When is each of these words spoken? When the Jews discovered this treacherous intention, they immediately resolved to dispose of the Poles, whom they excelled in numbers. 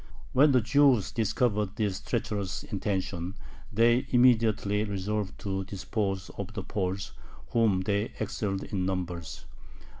When 0.33 0.51
the 0.51 0.61
Jews 0.61 1.11
discovered 1.11 1.75
this 1.75 1.99
treacherous 1.99 2.63
intention, 2.63 3.35
they 3.71 4.07
immediately 4.09 4.83
resolved 4.83 5.37
to 5.41 5.63
dispose 5.65 6.31
of 6.39 6.53
the 6.55 6.63
Poles, 6.63 7.11
whom 7.49 7.81
they 7.81 8.11
excelled 8.19 8.63
in 8.63 8.83
numbers. 8.83 9.45